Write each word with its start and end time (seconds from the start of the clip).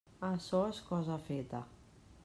Açò 0.29 0.61
és 0.71 0.79
cosa 0.89 1.19
feta. 1.29 1.65